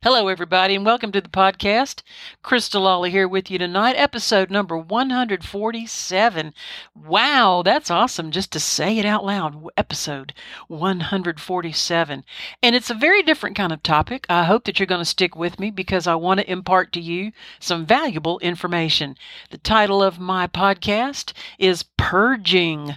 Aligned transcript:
Hello, 0.00 0.28
everybody, 0.28 0.76
and 0.76 0.86
welcome 0.86 1.10
to 1.10 1.20
the 1.20 1.28
podcast. 1.28 2.02
Krista 2.44 2.80
Lawley 2.80 3.10
here 3.10 3.26
with 3.26 3.50
you 3.50 3.58
tonight, 3.58 3.96
episode 3.96 4.48
number 4.48 4.78
147. 4.78 6.54
Wow, 6.94 7.62
that's 7.64 7.90
awesome 7.90 8.30
just 8.30 8.52
to 8.52 8.60
say 8.60 8.96
it 8.98 9.04
out 9.04 9.24
loud. 9.24 9.60
Episode 9.76 10.34
147. 10.68 12.24
And 12.62 12.76
it's 12.76 12.90
a 12.90 12.94
very 12.94 13.24
different 13.24 13.56
kind 13.56 13.72
of 13.72 13.82
topic. 13.82 14.24
I 14.28 14.44
hope 14.44 14.66
that 14.66 14.78
you're 14.78 14.86
going 14.86 15.00
to 15.00 15.04
stick 15.04 15.34
with 15.34 15.58
me 15.58 15.72
because 15.72 16.06
I 16.06 16.14
want 16.14 16.38
to 16.38 16.48
impart 16.48 16.92
to 16.92 17.00
you 17.00 17.32
some 17.58 17.84
valuable 17.84 18.38
information. 18.38 19.16
The 19.50 19.58
title 19.58 20.00
of 20.00 20.20
my 20.20 20.46
podcast 20.46 21.32
is 21.58 21.82
Purging 21.96 22.94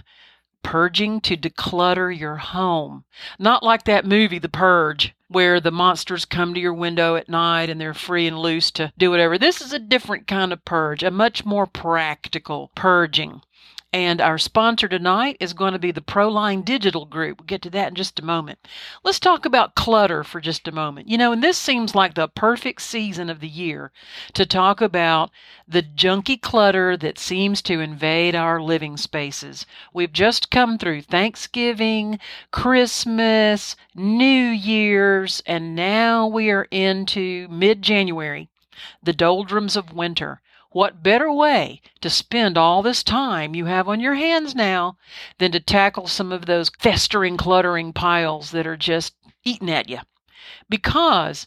purging 0.62 1.20
to 1.22 1.36
declutter 1.36 2.16
your 2.16 2.36
home. 2.36 3.04
Not 3.38 3.62
like 3.62 3.84
that 3.84 4.06
movie, 4.06 4.38
The 4.38 4.48
Purge, 4.48 5.14
where 5.28 5.60
the 5.60 5.70
monsters 5.70 6.24
come 6.24 6.54
to 6.54 6.60
your 6.60 6.74
window 6.74 7.16
at 7.16 7.28
night 7.28 7.70
and 7.70 7.80
they're 7.80 7.94
free 7.94 8.26
and 8.26 8.38
loose 8.38 8.70
to 8.72 8.92
do 8.98 9.10
whatever. 9.10 9.38
This 9.38 9.60
is 9.60 9.72
a 9.72 9.78
different 9.78 10.26
kind 10.26 10.52
of 10.52 10.64
purge, 10.64 11.02
a 11.02 11.10
much 11.10 11.44
more 11.44 11.66
practical 11.66 12.70
purging. 12.74 13.42
And 13.94 14.22
our 14.22 14.38
sponsor 14.38 14.88
tonight 14.88 15.36
is 15.38 15.52
going 15.52 15.74
to 15.74 15.78
be 15.78 15.90
the 15.92 16.00
Proline 16.00 16.64
Digital 16.64 17.04
Group. 17.04 17.40
We'll 17.40 17.46
get 17.46 17.60
to 17.60 17.70
that 17.70 17.88
in 17.88 17.94
just 17.94 18.18
a 18.18 18.24
moment. 18.24 18.58
Let's 19.04 19.20
talk 19.20 19.44
about 19.44 19.74
clutter 19.74 20.24
for 20.24 20.40
just 20.40 20.66
a 20.66 20.72
moment. 20.72 21.08
You 21.08 21.18
know, 21.18 21.32
and 21.32 21.44
this 21.44 21.58
seems 21.58 21.94
like 21.94 22.14
the 22.14 22.28
perfect 22.28 22.80
season 22.80 23.28
of 23.28 23.40
the 23.40 23.48
year 23.48 23.92
to 24.32 24.46
talk 24.46 24.80
about 24.80 25.30
the 25.68 25.82
junky 25.82 26.40
clutter 26.40 26.96
that 26.96 27.18
seems 27.18 27.60
to 27.62 27.80
invade 27.80 28.34
our 28.34 28.62
living 28.62 28.96
spaces. 28.96 29.66
We've 29.92 30.12
just 30.12 30.50
come 30.50 30.78
through 30.78 31.02
Thanksgiving, 31.02 32.18
Christmas, 32.50 33.76
New 33.94 34.46
Year's, 34.46 35.42
and 35.44 35.76
now 35.76 36.26
we 36.26 36.50
are 36.50 36.66
into 36.70 37.46
mid 37.50 37.82
January, 37.82 38.48
the 39.02 39.12
doldrums 39.12 39.76
of 39.76 39.92
winter. 39.92 40.40
What 40.72 41.02
better 41.02 41.30
way 41.30 41.82
to 42.00 42.08
spend 42.08 42.56
all 42.56 42.82
this 42.82 43.02
time 43.02 43.54
you 43.54 43.66
have 43.66 43.88
on 43.88 44.00
your 44.00 44.14
hands 44.14 44.54
now 44.54 44.96
than 45.38 45.52
to 45.52 45.60
tackle 45.60 46.06
some 46.06 46.32
of 46.32 46.46
those 46.46 46.70
festering, 46.78 47.36
cluttering 47.36 47.92
piles 47.92 48.52
that 48.52 48.66
are 48.66 48.76
just 48.76 49.14
eating 49.44 49.70
at 49.70 49.90
you? 49.90 50.00
Because 50.70 51.46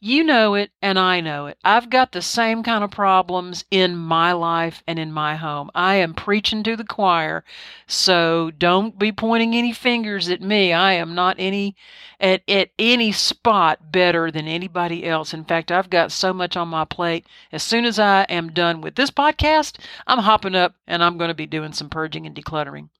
you 0.00 0.24
know 0.24 0.54
it, 0.54 0.70
and 0.82 0.98
I 0.98 1.20
know 1.20 1.46
it. 1.46 1.58
I've 1.64 1.88
got 1.88 2.12
the 2.12 2.20
same 2.20 2.62
kind 2.62 2.84
of 2.84 2.90
problems 2.90 3.64
in 3.70 3.96
my 3.96 4.32
life 4.32 4.82
and 4.86 4.98
in 4.98 5.12
my 5.12 5.36
home. 5.36 5.70
I 5.74 5.96
am 5.96 6.12
preaching 6.12 6.62
to 6.64 6.76
the 6.76 6.84
choir, 6.84 7.44
so 7.86 8.50
don't 8.50 8.98
be 8.98 9.12
pointing 9.12 9.54
any 9.54 9.72
fingers 9.72 10.28
at 10.28 10.42
me. 10.42 10.72
I 10.72 10.92
am 10.92 11.14
not 11.14 11.36
any 11.38 11.76
at, 12.20 12.42
at 12.48 12.70
any 12.78 13.12
spot 13.12 13.90
better 13.90 14.30
than 14.30 14.46
anybody 14.46 15.06
else. 15.06 15.32
In 15.32 15.44
fact, 15.44 15.72
I've 15.72 15.90
got 15.90 16.12
so 16.12 16.32
much 16.32 16.56
on 16.56 16.68
my 16.68 16.84
plate. 16.84 17.26
As 17.50 17.62
soon 17.62 17.84
as 17.84 17.98
I 17.98 18.24
am 18.24 18.52
done 18.52 18.80
with 18.80 18.96
this 18.96 19.10
podcast, 19.10 19.78
I'm 20.06 20.18
hopping 20.18 20.54
up 20.54 20.74
and 20.86 21.02
I'm 21.02 21.18
going 21.18 21.28
to 21.28 21.34
be 21.34 21.46
doing 21.46 21.72
some 21.72 21.88
purging 21.88 22.26
and 22.26 22.34
decluttering. 22.34 22.90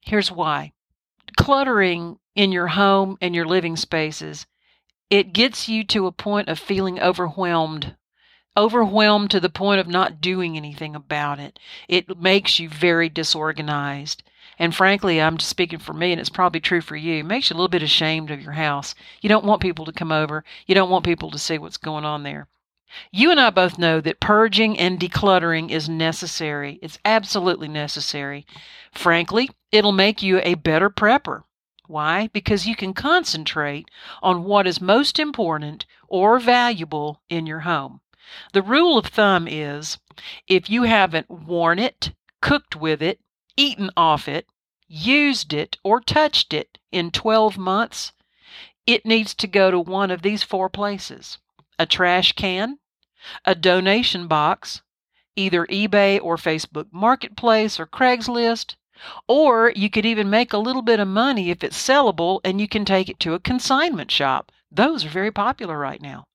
Here's 0.00 0.32
why 0.32 0.72
cluttering 1.36 2.18
in 2.34 2.52
your 2.52 2.68
home 2.68 3.18
and 3.20 3.34
your 3.34 3.44
living 3.44 3.76
spaces 3.76 4.46
it 5.10 5.32
gets 5.32 5.68
you 5.68 5.84
to 5.84 6.06
a 6.06 6.12
point 6.12 6.48
of 6.48 6.58
feeling 6.58 7.00
overwhelmed 7.00 7.96
overwhelmed 8.56 9.30
to 9.30 9.40
the 9.40 9.48
point 9.48 9.80
of 9.80 9.86
not 9.86 10.20
doing 10.20 10.56
anything 10.56 10.94
about 10.94 11.38
it 11.38 11.58
it 11.88 12.18
makes 12.18 12.58
you 12.58 12.68
very 12.68 13.08
disorganized 13.08 14.22
and 14.58 14.74
frankly 14.74 15.20
i'm 15.20 15.36
just 15.36 15.50
speaking 15.50 15.78
for 15.78 15.92
me 15.92 16.12
and 16.12 16.20
it's 16.20 16.28
probably 16.28 16.60
true 16.60 16.80
for 16.80 16.96
you 16.96 17.20
it 17.20 17.26
makes 17.26 17.50
you 17.50 17.54
a 17.54 17.56
little 17.56 17.68
bit 17.68 17.82
ashamed 17.82 18.30
of 18.30 18.42
your 18.42 18.52
house 18.52 18.94
you 19.20 19.28
don't 19.28 19.44
want 19.44 19.62
people 19.62 19.84
to 19.84 19.92
come 19.92 20.12
over 20.12 20.44
you 20.66 20.74
don't 20.74 20.90
want 20.90 21.04
people 21.04 21.30
to 21.30 21.38
see 21.38 21.58
what's 21.58 21.76
going 21.76 22.04
on 22.04 22.22
there 22.22 22.48
you 23.12 23.30
and 23.30 23.38
I 23.38 23.50
both 23.50 23.76
know 23.76 24.00
that 24.00 24.18
purging 24.18 24.78
and 24.78 24.98
decluttering 24.98 25.70
is 25.70 25.90
necessary. 25.90 26.78
It's 26.80 26.98
absolutely 27.04 27.68
necessary. 27.68 28.46
Frankly, 28.92 29.50
it'll 29.70 29.92
make 29.92 30.22
you 30.22 30.40
a 30.42 30.54
better 30.54 30.88
prepper. 30.88 31.42
Why? 31.88 32.28
Because 32.34 32.66
you 32.66 32.76
can 32.76 32.92
concentrate 32.92 33.90
on 34.22 34.44
what 34.44 34.66
is 34.66 34.78
most 34.78 35.18
important 35.18 35.86
or 36.06 36.38
valuable 36.38 37.22
in 37.30 37.46
your 37.46 37.60
home. 37.60 38.02
The 38.52 38.60
rule 38.60 38.98
of 38.98 39.06
thumb 39.06 39.48
is 39.48 39.98
if 40.46 40.68
you 40.68 40.82
haven't 40.82 41.30
worn 41.30 41.78
it, 41.78 42.12
cooked 42.42 42.76
with 42.76 43.02
it, 43.02 43.20
eaten 43.56 43.90
off 43.96 44.28
it, 44.28 44.46
used 44.86 45.54
it, 45.54 45.78
or 45.82 46.00
touched 46.00 46.52
it 46.52 46.76
in 46.92 47.10
12 47.10 47.56
months, 47.56 48.12
it 48.86 49.06
needs 49.06 49.34
to 49.36 49.46
go 49.46 49.70
to 49.70 49.80
one 49.80 50.10
of 50.10 50.20
these 50.20 50.42
four 50.42 50.68
places 50.68 51.38
a 51.78 51.86
trash 51.86 52.32
can, 52.32 52.78
a 53.46 53.54
donation 53.54 54.26
box, 54.26 54.82
either 55.36 55.64
eBay 55.68 56.20
or 56.22 56.36
Facebook 56.36 56.88
Marketplace 56.92 57.80
or 57.80 57.86
Craigslist, 57.86 58.74
or 59.26 59.72
you 59.74 59.90
could 59.90 60.06
even 60.06 60.30
make 60.30 60.52
a 60.52 60.58
little 60.58 60.82
bit 60.82 61.00
of 61.00 61.08
money 61.08 61.50
if 61.50 61.62
it's 61.62 61.80
sellable 61.80 62.40
and 62.44 62.60
you 62.60 62.68
can 62.68 62.84
take 62.84 63.08
it 63.08 63.20
to 63.20 63.34
a 63.34 63.40
consignment 63.40 64.10
shop. 64.10 64.52
Those 64.70 65.04
are 65.04 65.10
very 65.10 65.30
popular 65.30 65.78
right 65.78 66.00
now. 66.00 66.26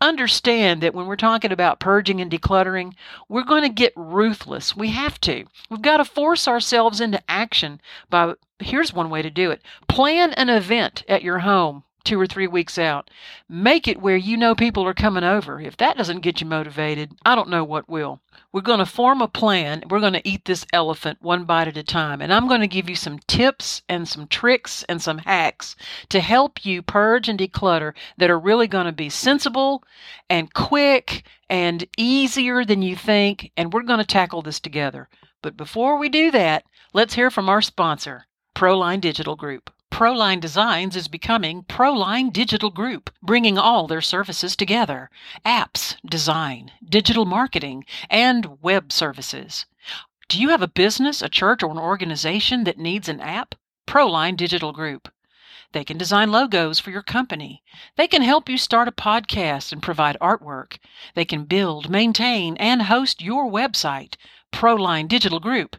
Understand 0.00 0.82
that 0.82 0.94
when 0.94 1.06
we're 1.06 1.16
talking 1.16 1.52
about 1.52 1.80
purging 1.80 2.20
and 2.20 2.30
decluttering, 2.30 2.94
we're 3.28 3.44
going 3.44 3.62
to 3.62 3.68
get 3.68 3.92
ruthless. 3.96 4.76
We 4.76 4.88
have 4.90 5.20
to. 5.22 5.44
We've 5.70 5.80
got 5.80 5.98
to 5.98 6.04
force 6.04 6.48
ourselves 6.48 7.00
into 7.00 7.22
action 7.30 7.80
by 8.10 8.34
here's 8.58 8.92
one 8.92 9.10
way 9.10 9.22
to 9.22 9.30
do 9.30 9.50
it. 9.50 9.62
Plan 9.88 10.32
an 10.34 10.48
event 10.48 11.04
at 11.08 11.22
your 11.22 11.40
home 11.40 11.84
two 12.04 12.20
or 12.20 12.26
three 12.26 12.46
weeks 12.46 12.78
out. 12.78 13.10
Make 13.48 13.88
it 13.88 14.00
where 14.00 14.16
you 14.16 14.36
know 14.36 14.54
people 14.54 14.86
are 14.86 14.94
coming 14.94 15.24
over. 15.24 15.60
If 15.60 15.76
that 15.78 15.96
doesn't 15.96 16.20
get 16.20 16.40
you 16.40 16.46
motivated, 16.46 17.12
I 17.24 17.34
don't 17.34 17.48
know 17.48 17.64
what 17.64 17.88
will. 17.88 18.20
We're 18.52 18.60
going 18.60 18.78
to 18.78 18.86
form 18.86 19.20
a 19.20 19.28
plan. 19.28 19.82
We're 19.88 20.00
going 20.00 20.12
to 20.12 20.28
eat 20.28 20.44
this 20.44 20.66
elephant 20.72 21.18
one 21.20 21.44
bite 21.44 21.68
at 21.68 21.76
a 21.76 21.82
time. 21.82 22.20
And 22.20 22.32
I'm 22.32 22.46
going 22.46 22.60
to 22.60 22.68
give 22.68 22.88
you 22.88 22.96
some 22.96 23.18
tips 23.26 23.82
and 23.88 24.06
some 24.06 24.26
tricks 24.28 24.84
and 24.88 25.02
some 25.02 25.18
hacks 25.18 25.74
to 26.10 26.20
help 26.20 26.64
you 26.64 26.82
purge 26.82 27.28
and 27.28 27.38
declutter 27.38 27.94
that 28.18 28.30
are 28.30 28.38
really 28.38 28.68
going 28.68 28.86
to 28.86 28.92
be 28.92 29.08
sensible 29.08 29.82
and 30.30 30.54
quick 30.54 31.26
and 31.50 31.84
easier 31.96 32.64
than 32.64 32.82
you 32.82 32.94
think. 32.94 33.50
And 33.56 33.72
we're 33.72 33.82
going 33.82 33.98
to 33.98 34.06
tackle 34.06 34.42
this 34.42 34.60
together. 34.60 35.08
But 35.42 35.56
before 35.56 35.98
we 35.98 36.08
do 36.08 36.30
that, 36.30 36.64
let's 36.92 37.14
hear 37.14 37.30
from 37.30 37.48
our 37.48 37.60
sponsor, 37.60 38.26
Proline 38.54 39.00
Digital 39.00 39.36
Group. 39.36 39.70
Proline 39.94 40.40
Designs 40.40 40.96
is 40.96 41.06
becoming 41.06 41.62
Proline 41.62 42.32
Digital 42.32 42.70
Group, 42.70 43.10
bringing 43.22 43.56
all 43.56 43.86
their 43.86 44.00
services 44.00 44.56
together 44.56 45.08
apps, 45.46 45.94
design, 46.04 46.72
digital 46.84 47.24
marketing, 47.24 47.84
and 48.10 48.60
web 48.60 48.90
services. 48.90 49.66
Do 50.28 50.40
you 50.40 50.48
have 50.48 50.62
a 50.62 50.66
business, 50.66 51.22
a 51.22 51.28
church, 51.28 51.62
or 51.62 51.70
an 51.70 51.78
organization 51.78 52.64
that 52.64 52.76
needs 52.76 53.08
an 53.08 53.20
app? 53.20 53.54
Proline 53.86 54.36
Digital 54.36 54.72
Group. 54.72 55.12
They 55.70 55.84
can 55.84 55.96
design 55.96 56.32
logos 56.32 56.80
for 56.80 56.90
your 56.90 57.04
company. 57.04 57.62
They 57.94 58.08
can 58.08 58.22
help 58.22 58.48
you 58.48 58.58
start 58.58 58.88
a 58.88 58.90
podcast 58.90 59.70
and 59.70 59.80
provide 59.80 60.18
artwork. 60.20 60.78
They 61.14 61.24
can 61.24 61.44
build, 61.44 61.88
maintain, 61.88 62.56
and 62.56 62.82
host 62.82 63.22
your 63.22 63.48
website. 63.48 64.16
Proline 64.52 65.06
Digital 65.06 65.38
Group. 65.38 65.76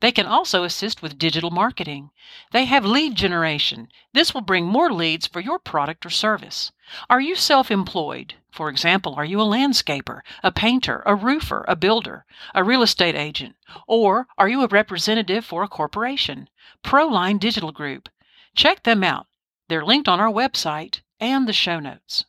They 0.00 0.12
can 0.12 0.26
also 0.26 0.62
assist 0.62 1.00
with 1.00 1.18
digital 1.18 1.50
marketing. 1.50 2.10
They 2.52 2.66
have 2.66 2.84
lead 2.84 3.14
generation. 3.14 3.88
This 4.12 4.34
will 4.34 4.42
bring 4.42 4.66
more 4.66 4.92
leads 4.92 5.26
for 5.26 5.40
your 5.40 5.58
product 5.58 6.04
or 6.04 6.10
service. 6.10 6.70
Are 7.08 7.20
you 7.20 7.34
self 7.34 7.70
employed? 7.70 8.34
For 8.50 8.68
example, 8.68 9.14
are 9.14 9.24
you 9.24 9.40
a 9.40 9.44
landscaper, 9.44 10.20
a 10.42 10.52
painter, 10.52 11.02
a 11.06 11.14
roofer, 11.14 11.64
a 11.66 11.76
builder, 11.76 12.26
a 12.54 12.62
real 12.62 12.82
estate 12.82 13.14
agent? 13.14 13.56
Or 13.86 14.28
are 14.36 14.48
you 14.50 14.62
a 14.62 14.68
representative 14.68 15.46
for 15.46 15.62
a 15.62 15.68
corporation? 15.68 16.50
Proline 16.84 17.40
Digital 17.40 17.72
Group. 17.72 18.10
Check 18.54 18.82
them 18.82 19.02
out. 19.02 19.28
They're 19.68 19.84
linked 19.84 20.08
on 20.08 20.20
our 20.20 20.30
website 20.30 21.00
and 21.20 21.48
the 21.48 21.54
show 21.54 21.80
notes. 21.80 22.26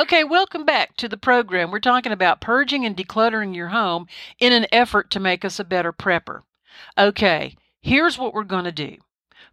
Okay, 0.00 0.24
welcome 0.24 0.64
back 0.64 0.96
to 0.96 1.10
the 1.10 1.18
program. 1.18 1.70
We're 1.70 1.78
talking 1.78 2.10
about 2.10 2.40
purging 2.40 2.86
and 2.86 2.96
decluttering 2.96 3.54
your 3.54 3.68
home 3.68 4.06
in 4.38 4.50
an 4.50 4.66
effort 4.72 5.10
to 5.10 5.20
make 5.20 5.44
us 5.44 5.60
a 5.60 5.64
better 5.64 5.92
prepper. 5.92 6.44
Okay, 6.96 7.54
here's 7.82 8.16
what 8.16 8.32
we're 8.32 8.44
going 8.44 8.64
to 8.64 8.72
do. 8.72 8.96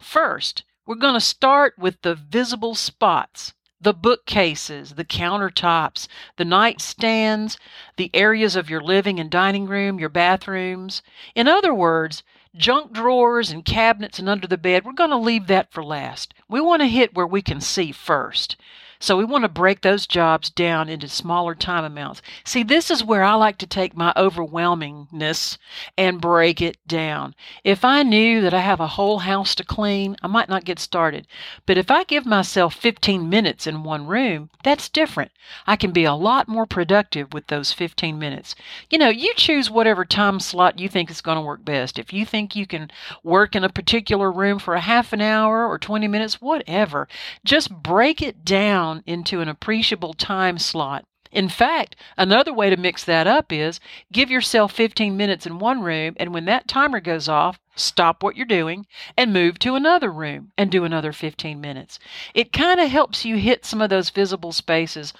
First, 0.00 0.64
we're 0.86 0.94
going 0.94 1.12
to 1.12 1.20
start 1.20 1.74
with 1.76 2.00
the 2.00 2.14
visible 2.14 2.74
spots 2.74 3.52
the 3.78 3.92
bookcases, 3.92 4.94
the 4.94 5.04
countertops, 5.04 6.08
the 6.38 6.44
nightstands, 6.44 7.58
the 7.98 8.10
areas 8.14 8.56
of 8.56 8.70
your 8.70 8.80
living 8.80 9.20
and 9.20 9.30
dining 9.30 9.66
room, 9.66 10.00
your 10.00 10.08
bathrooms. 10.08 11.02
In 11.34 11.46
other 11.46 11.74
words, 11.74 12.22
junk 12.56 12.92
drawers 12.92 13.50
and 13.50 13.66
cabinets 13.66 14.18
and 14.18 14.30
under 14.30 14.46
the 14.46 14.56
bed, 14.56 14.86
we're 14.86 14.92
going 14.94 15.10
to 15.10 15.16
leave 15.18 15.46
that 15.48 15.70
for 15.70 15.84
last. 15.84 16.32
We 16.48 16.58
want 16.62 16.80
to 16.80 16.88
hit 16.88 17.14
where 17.14 17.26
we 17.26 17.42
can 17.42 17.60
see 17.60 17.92
first. 17.92 18.56
So 19.00 19.16
we 19.16 19.24
want 19.24 19.44
to 19.44 19.48
break 19.48 19.82
those 19.82 20.08
jobs 20.08 20.50
down 20.50 20.88
into 20.88 21.08
smaller 21.08 21.54
time 21.54 21.84
amounts. 21.84 22.20
See, 22.42 22.64
this 22.64 22.90
is 22.90 23.04
where 23.04 23.22
I 23.22 23.34
like 23.34 23.56
to 23.58 23.66
take 23.66 23.96
my 23.96 24.12
overwhelmingness 24.16 25.56
and 25.96 26.20
break 26.20 26.60
it 26.60 26.76
down. 26.86 27.36
If 27.62 27.84
I 27.84 28.02
knew 28.02 28.40
that 28.40 28.52
I 28.52 28.58
have 28.60 28.80
a 28.80 28.88
whole 28.88 29.20
house 29.20 29.54
to 29.54 29.64
clean, 29.64 30.16
I 30.20 30.26
might 30.26 30.48
not 30.48 30.64
get 30.64 30.80
started. 30.80 31.28
But 31.64 31.78
if 31.78 31.92
I 31.92 32.02
give 32.02 32.26
myself 32.26 32.74
15 32.74 33.28
minutes 33.28 33.68
in 33.68 33.84
one 33.84 34.06
room, 34.06 34.50
that's 34.64 34.88
different. 34.88 35.30
I 35.66 35.76
can 35.76 35.92
be 35.92 36.04
a 36.04 36.14
lot 36.14 36.48
more 36.48 36.66
productive 36.66 37.32
with 37.32 37.46
those 37.46 37.72
15 37.72 38.18
minutes. 38.18 38.56
You 38.90 38.98
know, 38.98 39.10
you 39.10 39.32
choose 39.36 39.70
whatever 39.70 40.04
time 40.04 40.40
slot 40.40 40.80
you 40.80 40.88
think 40.88 41.08
is 41.08 41.20
going 41.20 41.36
to 41.36 41.42
work 41.42 41.64
best. 41.64 42.00
If 42.00 42.12
you 42.12 42.26
think 42.26 42.56
you 42.56 42.66
can 42.66 42.90
work 43.22 43.54
in 43.54 43.62
a 43.62 43.68
particular 43.68 44.32
room 44.32 44.58
for 44.58 44.74
a 44.74 44.80
half 44.80 45.12
an 45.12 45.20
hour 45.20 45.66
or 45.66 45.78
20 45.78 46.08
minutes, 46.08 46.40
whatever, 46.40 47.06
just 47.44 47.70
break 47.70 48.20
it 48.20 48.44
down 48.44 48.87
down 48.88 49.02
into 49.06 49.40
an 49.40 49.48
appreciable 49.48 50.14
time 50.14 50.58
slot. 50.58 51.04
In 51.30 51.50
fact, 51.50 51.94
another 52.16 52.54
way 52.54 52.70
to 52.70 52.76
mix 52.78 53.04
that 53.04 53.26
up 53.26 53.52
is 53.52 53.80
give 54.10 54.30
yourself 54.30 54.72
15 54.72 55.14
minutes 55.14 55.44
in 55.44 55.58
one 55.58 55.82
room, 55.82 56.14
and 56.16 56.32
when 56.32 56.46
that 56.46 56.66
timer 56.66 57.00
goes 57.00 57.28
off, 57.28 57.60
stop 57.76 58.22
what 58.22 58.34
you're 58.34 58.46
doing 58.46 58.86
and 59.14 59.30
move 59.30 59.58
to 59.58 59.74
another 59.74 60.10
room 60.10 60.52
and 60.56 60.70
do 60.70 60.84
another 60.84 61.12
15 61.12 61.60
minutes. 61.60 61.98
It 62.32 62.50
kind 62.50 62.80
of 62.80 62.90
helps 62.90 63.26
you 63.26 63.36
hit 63.36 63.66
some 63.66 63.82
of 63.82 63.90
those 63.90 64.08
visible 64.08 64.52
spaces 64.52 65.12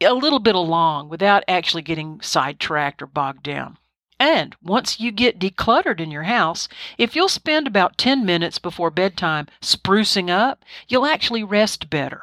a 0.00 0.14
little 0.14 0.38
bit 0.38 0.54
along 0.54 1.10
without 1.10 1.44
actually 1.46 1.82
getting 1.82 2.22
sidetracked 2.22 3.02
or 3.02 3.06
bogged 3.06 3.42
down. 3.42 3.76
And 4.18 4.56
once 4.62 4.98
you 4.98 5.12
get 5.12 5.38
decluttered 5.38 6.00
in 6.00 6.10
your 6.10 6.22
house, 6.22 6.68
if 6.96 7.14
you'll 7.14 7.28
spend 7.28 7.66
about 7.66 7.98
10 7.98 8.24
minutes 8.24 8.58
before 8.58 8.90
bedtime 8.90 9.48
sprucing 9.60 10.30
up, 10.30 10.64
you'll 10.88 11.04
actually 11.04 11.44
rest 11.44 11.90
better. 11.90 12.22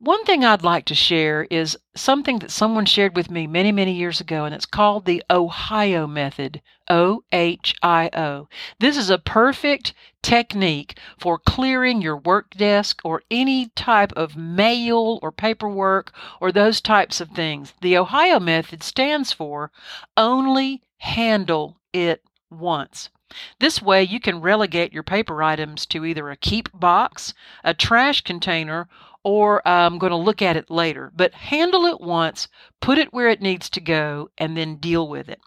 One 0.00 0.24
thing 0.24 0.44
I'd 0.44 0.62
like 0.62 0.84
to 0.84 0.94
share 0.94 1.48
is 1.50 1.76
something 1.96 2.38
that 2.38 2.52
someone 2.52 2.86
shared 2.86 3.16
with 3.16 3.32
me 3.32 3.48
many, 3.48 3.72
many 3.72 3.92
years 3.92 4.20
ago, 4.20 4.44
and 4.44 4.54
it's 4.54 4.64
called 4.64 5.06
the 5.06 5.24
Ohio 5.28 6.06
method. 6.06 6.62
O 6.88 7.24
H 7.32 7.74
I 7.82 8.08
O. 8.12 8.48
This 8.78 8.96
is 8.96 9.10
a 9.10 9.18
perfect 9.18 9.94
technique 10.22 10.96
for 11.18 11.36
clearing 11.36 12.00
your 12.00 12.16
work 12.16 12.50
desk 12.50 13.00
or 13.02 13.22
any 13.28 13.70
type 13.74 14.12
of 14.12 14.36
mail 14.36 15.18
or 15.20 15.32
paperwork 15.32 16.12
or 16.40 16.52
those 16.52 16.80
types 16.80 17.20
of 17.20 17.30
things. 17.30 17.74
The 17.80 17.98
Ohio 17.98 18.38
method 18.38 18.84
stands 18.84 19.32
for 19.32 19.72
only 20.16 20.80
handle 20.98 21.80
it 21.92 22.22
once. 22.50 23.10
This 23.58 23.82
way, 23.82 24.02
you 24.02 24.20
can 24.20 24.40
relegate 24.40 24.92
your 24.92 25.02
paper 25.02 25.42
items 25.42 25.84
to 25.86 26.04
either 26.04 26.30
a 26.30 26.36
keep 26.36 26.68
box, 26.72 27.34
a 27.62 27.74
trash 27.74 28.22
container, 28.22 28.88
or 29.22 29.60
I'm 29.68 29.98
going 29.98 30.12
to 30.12 30.16
look 30.16 30.40
at 30.40 30.56
it 30.56 30.70
later. 30.70 31.12
But 31.14 31.34
handle 31.34 31.84
it 31.84 32.00
once, 32.00 32.48
put 32.80 32.96
it 32.96 33.12
where 33.12 33.28
it 33.28 33.42
needs 33.42 33.68
to 33.70 33.80
go, 33.80 34.30
and 34.38 34.56
then 34.56 34.76
deal 34.76 35.06
with 35.06 35.28
it. 35.28 35.40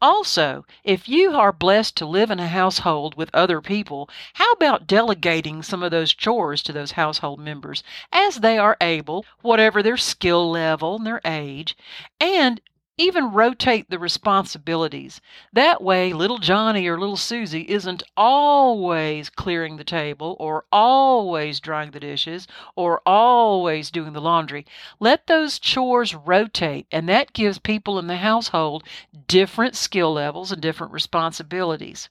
Also, 0.00 0.64
if 0.82 1.08
you 1.08 1.36
are 1.36 1.52
blessed 1.52 1.96
to 1.96 2.06
live 2.06 2.30
in 2.30 2.40
a 2.40 2.48
household 2.48 3.16
with 3.16 3.28
other 3.34 3.60
people, 3.60 4.08
how 4.34 4.50
about 4.52 4.86
delegating 4.86 5.62
some 5.62 5.82
of 5.82 5.90
those 5.90 6.14
chores 6.14 6.62
to 6.62 6.72
those 6.72 6.92
household 6.92 7.38
members 7.38 7.82
as 8.10 8.36
they 8.36 8.56
are 8.56 8.76
able, 8.80 9.26
whatever 9.42 9.82
their 9.82 9.96
skill 9.96 10.50
level 10.50 10.96
and 10.96 11.06
their 11.06 11.20
age, 11.24 11.76
and 12.18 12.60
even 12.98 13.30
rotate 13.32 13.88
the 13.88 13.98
responsibilities. 13.98 15.20
That 15.52 15.80
way, 15.80 16.12
little 16.12 16.38
Johnny 16.38 16.86
or 16.88 16.98
little 16.98 17.16
Susie 17.16 17.62
isn't 17.70 18.02
always 18.16 19.30
clearing 19.30 19.76
the 19.76 19.84
table 19.84 20.36
or 20.40 20.64
always 20.72 21.60
drying 21.60 21.92
the 21.92 22.00
dishes 22.00 22.48
or 22.74 23.00
always 23.06 23.92
doing 23.92 24.12
the 24.12 24.20
laundry. 24.20 24.66
Let 24.98 25.28
those 25.28 25.60
chores 25.60 26.14
rotate, 26.14 26.88
and 26.90 27.08
that 27.08 27.32
gives 27.32 27.58
people 27.58 27.98
in 28.00 28.08
the 28.08 28.16
household 28.16 28.82
different 29.28 29.76
skill 29.76 30.12
levels 30.12 30.50
and 30.50 30.60
different 30.60 30.92
responsibilities. 30.92 32.08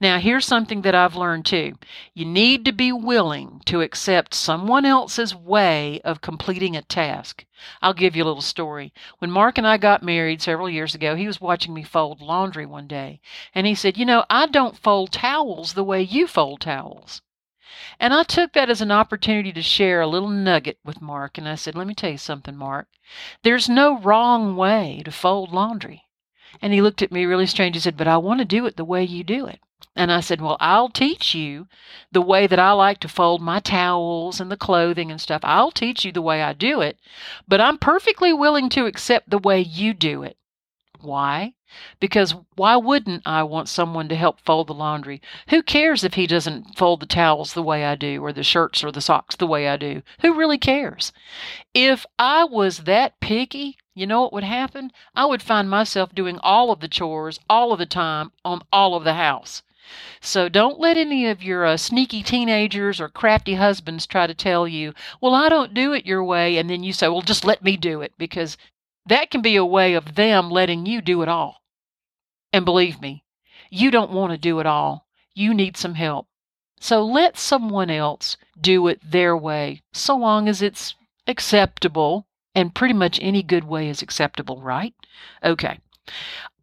Now, 0.00 0.18
here's 0.18 0.46
something 0.46 0.80
that 0.80 0.94
I've 0.94 1.14
learned 1.14 1.44
too. 1.44 1.74
You 2.14 2.24
need 2.24 2.64
to 2.64 2.72
be 2.72 2.90
willing 2.90 3.60
to 3.66 3.82
accept 3.82 4.32
someone 4.32 4.86
else's 4.86 5.34
way 5.34 6.00
of 6.04 6.22
completing 6.22 6.74
a 6.74 6.80
task. 6.80 7.44
I'll 7.82 7.92
give 7.92 8.16
you 8.16 8.24
a 8.24 8.24
little 8.24 8.40
story. 8.40 8.94
When 9.18 9.30
Mark 9.30 9.58
and 9.58 9.66
I 9.66 9.76
got 9.76 10.02
married 10.02 10.40
several 10.40 10.70
years 10.70 10.94
ago, 10.94 11.16
he 11.16 11.26
was 11.26 11.42
watching 11.42 11.74
me 11.74 11.82
fold 11.82 12.22
laundry 12.22 12.64
one 12.64 12.86
day, 12.86 13.20
and 13.54 13.66
he 13.66 13.74
said, 13.74 13.98
You 13.98 14.06
know, 14.06 14.24
I 14.30 14.46
don't 14.46 14.78
fold 14.78 15.12
towels 15.12 15.74
the 15.74 15.84
way 15.84 16.00
you 16.00 16.26
fold 16.26 16.62
towels. 16.62 17.20
And 18.00 18.14
I 18.14 18.22
took 18.22 18.54
that 18.54 18.70
as 18.70 18.80
an 18.80 18.90
opportunity 18.90 19.52
to 19.52 19.60
share 19.60 20.00
a 20.00 20.06
little 20.06 20.30
nugget 20.30 20.78
with 20.82 21.02
Mark, 21.02 21.36
and 21.36 21.46
I 21.46 21.56
said, 21.56 21.74
Let 21.74 21.86
me 21.86 21.94
tell 21.94 22.10
you 22.10 22.16
something, 22.16 22.56
Mark. 22.56 22.88
There's 23.42 23.68
no 23.68 23.98
wrong 23.98 24.56
way 24.56 25.02
to 25.04 25.12
fold 25.12 25.52
laundry. 25.52 26.07
And 26.60 26.72
he 26.72 26.80
looked 26.80 27.02
at 27.02 27.12
me 27.12 27.24
really 27.24 27.46
strange. 27.46 27.76
He 27.76 27.80
said, 27.80 27.96
But 27.96 28.08
I 28.08 28.16
want 28.16 28.40
to 28.40 28.44
do 28.44 28.66
it 28.66 28.76
the 28.76 28.84
way 28.84 29.04
you 29.04 29.24
do 29.24 29.46
it. 29.46 29.60
And 29.94 30.12
I 30.12 30.20
said, 30.20 30.40
Well, 30.40 30.56
I'll 30.60 30.88
teach 30.88 31.34
you 31.34 31.66
the 32.12 32.22
way 32.22 32.46
that 32.46 32.58
I 32.58 32.72
like 32.72 33.00
to 33.00 33.08
fold 33.08 33.40
my 33.40 33.60
towels 33.60 34.40
and 34.40 34.50
the 34.50 34.56
clothing 34.56 35.10
and 35.10 35.20
stuff. 35.20 35.40
I'll 35.44 35.70
teach 35.70 36.04
you 36.04 36.12
the 36.12 36.22
way 36.22 36.42
I 36.42 36.52
do 36.52 36.80
it, 36.80 36.98
but 37.46 37.60
I'm 37.60 37.78
perfectly 37.78 38.32
willing 38.32 38.68
to 38.70 38.86
accept 38.86 39.30
the 39.30 39.38
way 39.38 39.60
you 39.60 39.94
do 39.94 40.22
it. 40.22 40.36
Why? 41.00 41.54
Because 42.00 42.34
why 42.56 42.76
wouldn't 42.76 43.22
I 43.24 43.44
want 43.44 43.68
someone 43.68 44.08
to 44.08 44.16
help 44.16 44.40
fold 44.40 44.66
the 44.66 44.74
laundry? 44.74 45.22
Who 45.50 45.62
cares 45.62 46.02
if 46.02 46.14
he 46.14 46.26
doesn't 46.26 46.76
fold 46.76 47.00
the 47.00 47.06
towels 47.06 47.52
the 47.52 47.62
way 47.62 47.84
I 47.84 47.94
do, 47.94 48.24
or 48.24 48.32
the 48.32 48.42
shirts 48.42 48.82
or 48.82 48.90
the 48.90 49.00
socks 49.00 49.36
the 49.36 49.46
way 49.46 49.68
I 49.68 49.76
do? 49.76 50.02
Who 50.22 50.34
really 50.34 50.58
cares? 50.58 51.12
If 51.74 52.04
I 52.18 52.44
was 52.44 52.80
that 52.80 53.20
picky, 53.20 53.77
you 53.98 54.06
know 54.06 54.22
what 54.22 54.32
would 54.32 54.44
happen? 54.44 54.92
I 55.14 55.26
would 55.26 55.42
find 55.42 55.68
myself 55.68 56.14
doing 56.14 56.38
all 56.38 56.70
of 56.70 56.80
the 56.80 56.88
chores 56.88 57.40
all 57.50 57.72
of 57.72 57.78
the 57.78 57.86
time 57.86 58.32
on 58.44 58.62
all 58.72 58.94
of 58.94 59.04
the 59.04 59.14
house. 59.14 59.62
So 60.20 60.48
don't 60.48 60.78
let 60.78 60.96
any 60.96 61.26
of 61.26 61.42
your 61.42 61.64
uh, 61.64 61.76
sneaky 61.76 62.22
teenagers 62.22 63.00
or 63.00 63.08
crafty 63.08 63.54
husbands 63.54 64.06
try 64.06 64.26
to 64.26 64.34
tell 64.34 64.68
you, 64.68 64.92
well, 65.20 65.34
I 65.34 65.48
don't 65.48 65.74
do 65.74 65.92
it 65.92 66.06
your 66.06 66.22
way. 66.22 66.58
And 66.58 66.68
then 66.68 66.84
you 66.84 66.92
say, 66.92 67.08
well, 67.08 67.22
just 67.22 67.44
let 67.44 67.62
me 67.62 67.76
do 67.76 68.02
it 68.02 68.12
because 68.18 68.56
that 69.06 69.30
can 69.30 69.40
be 69.40 69.56
a 69.56 69.64
way 69.64 69.94
of 69.94 70.14
them 70.14 70.50
letting 70.50 70.86
you 70.86 71.00
do 71.00 71.22
it 71.22 71.28
all. 71.28 71.62
And 72.52 72.64
believe 72.64 73.00
me, 73.00 73.24
you 73.70 73.90
don't 73.90 74.12
want 74.12 74.32
to 74.32 74.38
do 74.38 74.60
it 74.60 74.66
all. 74.66 75.06
You 75.34 75.54
need 75.54 75.76
some 75.76 75.94
help. 75.94 76.28
So 76.80 77.04
let 77.04 77.36
someone 77.36 77.90
else 77.90 78.36
do 78.60 78.86
it 78.86 79.00
their 79.02 79.36
way, 79.36 79.82
so 79.92 80.16
long 80.16 80.48
as 80.48 80.62
it's 80.62 80.94
acceptable 81.26 82.27
and 82.58 82.74
pretty 82.74 82.94
much 82.94 83.20
any 83.22 83.40
good 83.40 83.62
way 83.62 83.88
is 83.88 84.02
acceptable, 84.02 84.60
right? 84.60 84.92
Okay. 85.44 85.78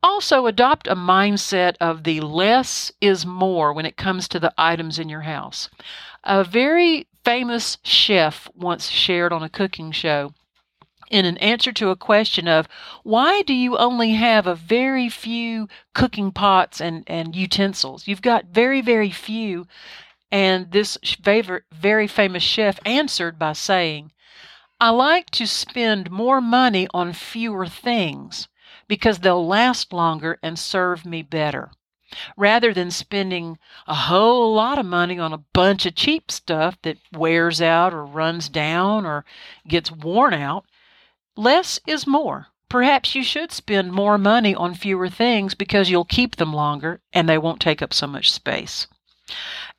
Also, 0.03 0.45
adopt 0.45 0.87
a 0.87 0.95
mindset 0.95 1.75
of 1.79 2.03
the 2.03 2.19
less 2.19 2.91
is 2.99 3.25
more 3.25 3.71
when 3.71 3.85
it 3.85 3.95
comes 3.95 4.27
to 4.27 4.37
the 4.37 4.53
items 4.57 4.99
in 4.99 5.07
your 5.07 5.21
house. 5.21 5.69
A 6.25 6.43
very 6.43 7.07
famous 7.23 7.77
chef 7.81 8.49
once 8.53 8.89
shared 8.89 9.31
on 9.31 9.41
a 9.41 9.47
cooking 9.47 9.93
show 9.93 10.33
in 11.09 11.23
an 11.23 11.37
answer 11.37 11.71
to 11.71 11.91
a 11.91 11.95
question 11.95 12.45
of 12.45 12.67
why 13.03 13.41
do 13.43 13.53
you 13.53 13.77
only 13.77 14.11
have 14.15 14.45
a 14.45 14.53
very 14.53 15.07
few 15.07 15.69
cooking 15.93 16.33
pots 16.33 16.81
and, 16.81 17.05
and 17.07 17.37
utensils? 17.37 18.05
You've 18.05 18.21
got 18.21 18.47
very, 18.47 18.81
very 18.81 19.11
few. 19.11 19.65
And 20.29 20.71
this 20.71 20.97
very, 21.21 21.61
very 21.71 22.07
famous 22.07 22.43
chef 22.43 22.81
answered 22.85 23.39
by 23.39 23.53
saying, 23.53 24.11
I 24.79 24.89
like 24.89 25.29
to 25.31 25.47
spend 25.47 26.11
more 26.11 26.41
money 26.41 26.87
on 26.93 27.13
fewer 27.13 27.65
things 27.65 28.49
because 28.89 29.19
they'll 29.19 29.47
last 29.47 29.93
longer 29.93 30.37
and 30.43 30.59
serve 30.59 31.05
me 31.05 31.21
better. 31.21 31.71
Rather 32.35 32.73
than 32.73 32.91
spending 32.91 33.57
a 33.87 33.95
whole 33.95 34.53
lot 34.53 34.77
of 34.77 34.85
money 34.85 35.17
on 35.17 35.31
a 35.31 35.43
bunch 35.53 35.85
of 35.85 35.95
cheap 35.95 36.29
stuff 36.29 36.77
that 36.81 36.97
wears 37.13 37.61
out 37.61 37.93
or 37.93 38.05
runs 38.05 38.49
down 38.49 39.05
or 39.05 39.23
gets 39.65 39.91
worn 39.91 40.33
out, 40.33 40.65
less 41.37 41.79
is 41.87 42.05
more. 42.05 42.47
Perhaps 42.67 43.15
you 43.15 43.23
should 43.23 43.53
spend 43.53 43.93
more 43.93 44.17
money 44.17 44.53
on 44.53 44.73
fewer 44.73 45.07
things 45.07 45.55
because 45.55 45.89
you'll 45.89 46.03
keep 46.03 46.35
them 46.35 46.51
longer 46.51 47.01
and 47.13 47.29
they 47.29 47.37
won't 47.37 47.61
take 47.61 47.81
up 47.81 47.93
so 47.93 48.07
much 48.07 48.29
space 48.29 48.87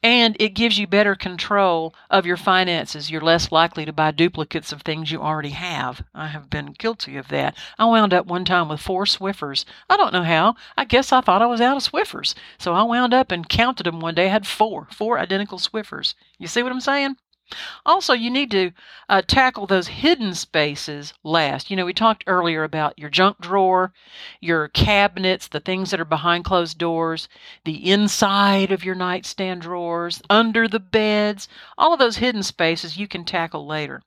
and 0.02 0.36
it 0.38 0.50
gives 0.50 0.78
you 0.78 0.86
better 0.86 1.14
control 1.14 1.94
of 2.10 2.26
your 2.26 2.36
finances. 2.36 3.10
You're 3.10 3.20
less 3.20 3.50
likely 3.50 3.84
to 3.84 3.92
buy 3.92 4.10
duplicates 4.10 4.72
of 4.72 4.82
things 4.82 5.10
you 5.10 5.20
already 5.20 5.50
have. 5.50 6.04
I 6.14 6.28
have 6.28 6.50
been 6.50 6.74
guilty 6.78 7.16
of 7.16 7.28
that. 7.28 7.56
I 7.78 7.84
wound 7.86 8.12
up 8.12 8.26
one 8.26 8.44
time 8.44 8.68
with 8.68 8.80
four 8.80 9.04
Swiffers. 9.04 9.64
I 9.88 9.96
don't 9.96 10.12
know 10.12 10.22
how. 10.22 10.54
I 10.76 10.84
guess 10.84 11.12
I 11.12 11.20
thought 11.20 11.42
I 11.42 11.46
was 11.46 11.60
out 11.60 11.76
of 11.76 11.82
Swiffers. 11.82 12.34
So 12.58 12.72
I 12.72 12.82
wound 12.82 13.14
up 13.14 13.30
and 13.30 13.48
counted 13.48 13.84
them 13.84 14.00
one 14.00 14.14
day. 14.14 14.26
I 14.26 14.30
had 14.30 14.46
four, 14.46 14.88
four 14.90 15.18
identical 15.18 15.58
Swiffers. 15.58 16.14
You 16.38 16.46
see 16.46 16.62
what 16.62 16.72
I'm 16.72 16.80
saying? 16.80 17.16
Also, 17.84 18.12
you 18.12 18.28
need 18.28 18.50
to 18.50 18.72
uh, 19.08 19.22
tackle 19.22 19.66
those 19.66 19.86
hidden 19.86 20.34
spaces 20.34 21.14
last. 21.22 21.70
You 21.70 21.76
know, 21.76 21.84
we 21.84 21.92
talked 21.92 22.24
earlier 22.26 22.64
about 22.64 22.98
your 22.98 23.08
junk 23.08 23.38
drawer, 23.40 23.92
your 24.40 24.66
cabinets, 24.68 25.46
the 25.46 25.60
things 25.60 25.90
that 25.90 26.00
are 26.00 26.04
behind 26.04 26.44
closed 26.44 26.76
doors, 26.76 27.28
the 27.64 27.88
inside 27.88 28.72
of 28.72 28.84
your 28.84 28.96
nightstand 28.96 29.62
drawers, 29.62 30.20
under 30.28 30.66
the 30.66 30.80
beds, 30.80 31.48
all 31.78 31.92
of 31.92 32.00
those 32.00 32.16
hidden 32.16 32.42
spaces 32.42 32.96
you 32.96 33.06
can 33.06 33.24
tackle 33.24 33.64
later. 33.64 34.02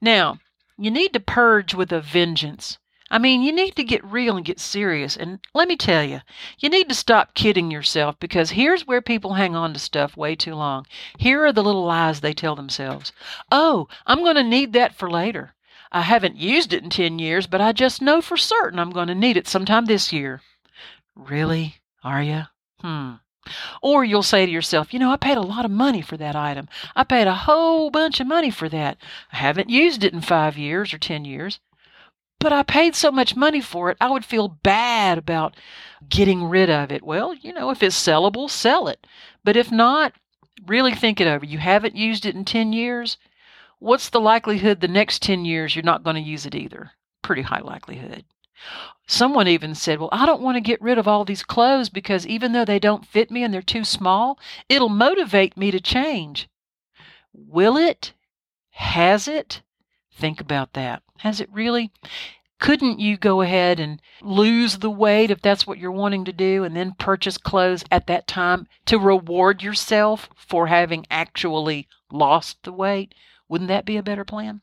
Now, 0.00 0.38
you 0.78 0.90
need 0.90 1.12
to 1.12 1.20
purge 1.20 1.74
with 1.74 1.92
a 1.92 2.00
vengeance. 2.00 2.78
I 3.12 3.18
mean, 3.18 3.42
you 3.42 3.50
need 3.50 3.74
to 3.74 3.82
get 3.82 4.04
real 4.04 4.36
and 4.36 4.44
get 4.44 4.60
serious. 4.60 5.16
And 5.16 5.40
let 5.52 5.66
me 5.66 5.76
tell 5.76 6.04
you, 6.04 6.20
you 6.60 6.68
need 6.68 6.88
to 6.88 6.94
stop 6.94 7.34
kidding 7.34 7.68
yourself 7.68 8.16
because 8.20 8.50
here's 8.50 8.86
where 8.86 9.02
people 9.02 9.34
hang 9.34 9.56
on 9.56 9.72
to 9.72 9.80
stuff 9.80 10.16
way 10.16 10.36
too 10.36 10.54
long. 10.54 10.86
Here 11.18 11.44
are 11.44 11.52
the 11.52 11.64
little 11.64 11.84
lies 11.84 12.20
they 12.20 12.32
tell 12.32 12.54
themselves. 12.54 13.12
Oh, 13.50 13.88
I'm 14.06 14.20
going 14.20 14.36
to 14.36 14.44
need 14.44 14.72
that 14.74 14.94
for 14.94 15.10
later. 15.10 15.54
I 15.90 16.02
haven't 16.02 16.36
used 16.36 16.72
it 16.72 16.84
in 16.84 16.90
10 16.90 17.18
years, 17.18 17.48
but 17.48 17.60
I 17.60 17.72
just 17.72 18.00
know 18.00 18.20
for 18.22 18.36
certain 18.36 18.78
I'm 18.78 18.90
going 18.90 19.08
to 19.08 19.14
need 19.16 19.36
it 19.36 19.48
sometime 19.48 19.86
this 19.86 20.12
year. 20.12 20.40
Really? 21.16 21.80
Are 22.04 22.22
you? 22.22 22.44
Hmm. 22.80 23.14
Or 23.82 24.04
you'll 24.04 24.22
say 24.22 24.46
to 24.46 24.52
yourself, 24.52 24.94
you 24.94 25.00
know, 25.00 25.10
I 25.10 25.16
paid 25.16 25.36
a 25.36 25.42
lot 25.42 25.64
of 25.64 25.72
money 25.72 26.00
for 26.00 26.16
that 26.16 26.36
item. 26.36 26.68
I 26.94 27.02
paid 27.02 27.26
a 27.26 27.34
whole 27.34 27.90
bunch 27.90 28.20
of 28.20 28.28
money 28.28 28.50
for 28.50 28.68
that. 28.68 28.98
I 29.32 29.38
haven't 29.38 29.68
used 29.68 30.04
it 30.04 30.12
in 30.12 30.20
five 30.20 30.56
years 30.56 30.94
or 30.94 30.98
10 30.98 31.24
years 31.24 31.58
but 32.40 32.52
I 32.52 32.62
paid 32.62 32.94
so 32.96 33.12
much 33.12 33.36
money 33.36 33.60
for 33.60 33.90
it, 33.90 33.98
I 34.00 34.10
would 34.10 34.24
feel 34.24 34.48
bad 34.48 35.18
about 35.18 35.54
getting 36.08 36.44
rid 36.44 36.70
of 36.70 36.90
it. 36.90 37.02
Well, 37.02 37.34
you 37.34 37.52
know, 37.52 37.70
if 37.70 37.82
it's 37.82 37.94
sellable, 37.94 38.48
sell 38.50 38.88
it. 38.88 39.06
But 39.44 39.56
if 39.56 39.70
not, 39.70 40.14
really 40.66 40.94
think 40.94 41.20
it 41.20 41.26
over. 41.26 41.44
You 41.44 41.58
haven't 41.58 41.96
used 41.96 42.24
it 42.24 42.34
in 42.34 42.44
10 42.44 42.72
years. 42.72 43.18
What's 43.78 44.08
the 44.08 44.20
likelihood 44.20 44.80
the 44.80 44.88
next 44.88 45.22
10 45.22 45.44
years 45.44 45.76
you're 45.76 45.84
not 45.84 46.02
going 46.02 46.16
to 46.16 46.22
use 46.22 46.46
it 46.46 46.54
either? 46.54 46.92
Pretty 47.22 47.42
high 47.42 47.60
likelihood. 47.60 48.24
Someone 49.06 49.48
even 49.48 49.74
said, 49.74 49.98
Well, 49.98 50.10
I 50.12 50.26
don't 50.26 50.42
want 50.42 50.56
to 50.56 50.60
get 50.60 50.80
rid 50.82 50.98
of 50.98 51.08
all 51.08 51.24
these 51.24 51.42
clothes 51.42 51.88
because 51.88 52.26
even 52.26 52.52
though 52.52 52.64
they 52.64 52.78
don't 52.78 53.06
fit 53.06 53.30
me 53.30 53.42
and 53.42 53.52
they're 53.52 53.62
too 53.62 53.84
small, 53.84 54.38
it'll 54.68 54.88
motivate 54.88 55.56
me 55.56 55.70
to 55.70 55.80
change. 55.80 56.48
Will 57.32 57.76
it? 57.76 58.12
Has 58.70 59.28
it? 59.28 59.62
Think 60.12 60.40
about 60.40 60.74
that. 60.74 61.02
Has 61.20 61.38
it 61.38 61.52
really? 61.52 61.92
Couldn't 62.58 62.98
you 62.98 63.18
go 63.18 63.42
ahead 63.42 63.78
and 63.78 64.00
lose 64.22 64.78
the 64.78 64.90
weight 64.90 65.30
if 65.30 65.42
that's 65.42 65.66
what 65.66 65.76
you're 65.76 65.92
wanting 65.92 66.24
to 66.24 66.32
do 66.32 66.64
and 66.64 66.74
then 66.74 66.92
purchase 66.98 67.36
clothes 67.36 67.84
at 67.90 68.06
that 68.06 68.26
time 68.26 68.66
to 68.86 68.98
reward 68.98 69.62
yourself 69.62 70.30
for 70.34 70.68
having 70.68 71.06
actually 71.10 71.86
lost 72.10 72.62
the 72.62 72.72
weight? 72.72 73.14
Wouldn't 73.50 73.66
that 73.66 73.84
be 73.84 73.96
a 73.96 74.02
better 74.02 74.24
plan? 74.24 74.60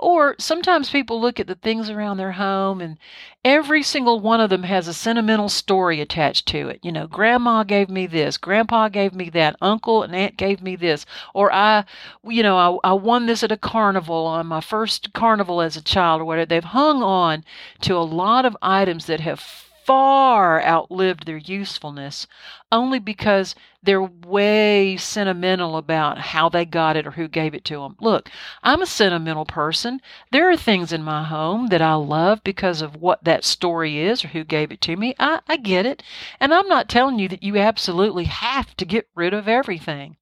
Or 0.00 0.34
sometimes 0.40 0.90
people 0.90 1.20
look 1.20 1.38
at 1.38 1.46
the 1.46 1.54
things 1.54 1.88
around 1.88 2.16
their 2.16 2.32
home 2.32 2.80
and 2.80 2.98
every 3.44 3.84
single 3.84 4.18
one 4.18 4.40
of 4.40 4.50
them 4.50 4.64
has 4.64 4.88
a 4.88 4.92
sentimental 4.92 5.48
story 5.48 6.00
attached 6.00 6.46
to 6.48 6.68
it. 6.68 6.80
You 6.82 6.90
know, 6.90 7.06
grandma 7.06 7.62
gave 7.62 7.88
me 7.88 8.08
this, 8.08 8.36
grandpa 8.36 8.88
gave 8.88 9.14
me 9.14 9.30
that, 9.30 9.54
uncle 9.62 10.02
and 10.02 10.12
aunt 10.12 10.36
gave 10.36 10.60
me 10.60 10.74
this, 10.74 11.06
or 11.34 11.52
I, 11.52 11.84
you 12.24 12.42
know, 12.42 12.80
I, 12.84 12.90
I 12.90 12.92
won 12.94 13.26
this 13.26 13.44
at 13.44 13.52
a 13.52 13.56
carnival 13.56 14.26
on 14.26 14.48
my 14.48 14.60
first 14.60 15.12
carnival 15.12 15.60
as 15.60 15.76
a 15.76 15.82
child 15.82 16.20
or 16.20 16.24
whatever. 16.24 16.46
They've 16.46 16.64
hung 16.64 17.04
on 17.04 17.44
to 17.82 17.94
a 17.94 18.00
lot 18.00 18.44
of 18.44 18.56
items 18.60 19.06
that 19.06 19.20
have 19.20 19.65
far 19.86 20.60
outlived 20.64 21.26
their 21.26 21.36
usefulness 21.36 22.26
only 22.72 22.98
because 22.98 23.54
they're 23.84 24.02
way 24.02 24.96
sentimental 24.96 25.76
about 25.76 26.18
how 26.18 26.48
they 26.48 26.64
got 26.64 26.96
it 26.96 27.06
or 27.06 27.12
who 27.12 27.28
gave 27.28 27.54
it 27.54 27.64
to 27.64 27.76
them. 27.76 27.96
Look, 28.00 28.28
I'm 28.64 28.82
a 28.82 28.86
sentimental 28.86 29.44
person. 29.44 30.00
There 30.32 30.50
are 30.50 30.56
things 30.56 30.92
in 30.92 31.04
my 31.04 31.22
home 31.22 31.68
that 31.68 31.80
I 31.80 31.94
love 31.94 32.42
because 32.42 32.82
of 32.82 32.96
what 32.96 33.22
that 33.22 33.44
story 33.44 34.00
is 34.00 34.24
or 34.24 34.28
who 34.28 34.42
gave 34.42 34.72
it 34.72 34.80
to 34.82 34.96
me. 34.96 35.14
I, 35.20 35.40
I 35.48 35.56
get 35.56 35.86
it. 35.86 36.02
And 36.40 36.52
I'm 36.52 36.66
not 36.66 36.88
telling 36.88 37.20
you 37.20 37.28
that 37.28 37.44
you 37.44 37.56
absolutely 37.56 38.24
have 38.24 38.76
to 38.78 38.84
get 38.84 39.08
rid 39.14 39.32
of 39.32 39.46
everything. 39.46 40.16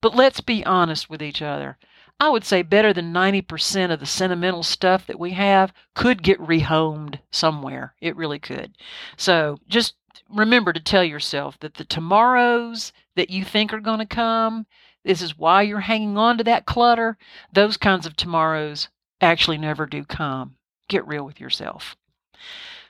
But 0.00 0.16
let's 0.16 0.40
be 0.40 0.66
honest 0.66 1.08
with 1.08 1.22
each 1.22 1.40
other. 1.40 1.78
I 2.18 2.30
would 2.30 2.44
say 2.44 2.62
better 2.62 2.92
than 2.92 3.12
90% 3.12 3.92
of 3.92 4.00
the 4.00 4.06
sentimental 4.06 4.62
stuff 4.62 5.06
that 5.06 5.20
we 5.20 5.32
have 5.32 5.72
could 5.94 6.22
get 6.22 6.40
rehomed 6.40 7.18
somewhere. 7.30 7.94
It 8.00 8.16
really 8.16 8.38
could. 8.38 8.76
So 9.16 9.58
just 9.68 9.94
remember 10.30 10.72
to 10.72 10.80
tell 10.80 11.04
yourself 11.04 11.58
that 11.60 11.74
the 11.74 11.84
tomorrows 11.84 12.92
that 13.16 13.30
you 13.30 13.44
think 13.44 13.72
are 13.72 13.80
going 13.80 13.98
to 13.98 14.06
come, 14.06 14.66
this 15.04 15.20
is 15.20 15.38
why 15.38 15.62
you're 15.62 15.80
hanging 15.80 16.16
on 16.16 16.38
to 16.38 16.44
that 16.44 16.66
clutter. 16.66 17.18
Those 17.52 17.76
kinds 17.76 18.06
of 18.06 18.16
tomorrows 18.16 18.88
actually 19.20 19.58
never 19.58 19.86
do 19.86 20.04
come. 20.04 20.56
Get 20.88 21.06
real 21.06 21.24
with 21.24 21.40
yourself. 21.40 21.96